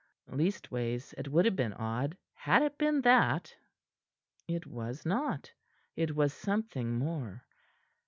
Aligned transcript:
Leastways, 0.31 1.13
it 1.15 1.27
would 1.27 1.45
have 1.45 1.55
been 1.55 1.73
odd, 1.73 2.17
had 2.33 2.63
it 2.63 2.75
been 2.79 3.01
that. 3.01 3.55
It 4.47 4.65
was 4.65 5.05
not 5.05 5.51
it 5.95 6.15
was 6.15 6.33
something 6.33 6.95
more. 6.97 7.43